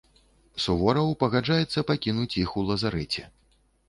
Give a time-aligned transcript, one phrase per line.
[0.63, 3.27] Сувораў пагаджаецца пакінуць іх у лазарэце.